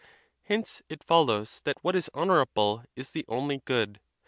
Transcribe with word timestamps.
Hence 0.45 0.81
it 0.89 1.03
follows 1.03 1.61
that 1.63 1.77
what 1.83 1.95
is 1.95 2.09
honor 2.15 2.41
able 2.41 2.83
is 2.95 3.11
the 3.11 3.23
only 3.27 3.59
good. 3.65 3.99